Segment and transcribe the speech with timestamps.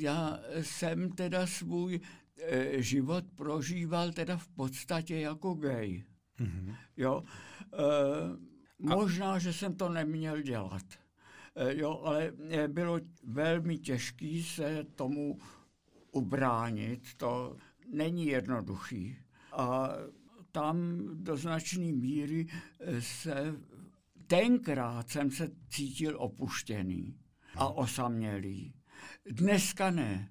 [0.00, 2.00] Já jsem teda svůj
[2.42, 6.04] e, život prožíval teda v podstatě jako gay.
[6.40, 6.76] Mm-hmm.
[6.96, 7.24] Jo.
[7.72, 7.76] E,
[8.78, 10.84] možná, že jsem to neměl dělat.
[11.56, 12.32] E, jo, ale
[12.68, 15.38] bylo velmi těžké se tomu
[16.12, 17.14] ubránit.
[17.16, 17.56] To
[17.92, 19.16] není jednoduchý.
[19.52, 19.90] A
[20.52, 22.46] tam do značné míry
[23.00, 23.54] se
[24.28, 27.18] tenkrát jsem se cítil opuštěný
[27.56, 28.74] a osamělý.
[29.30, 30.28] Dneska ne.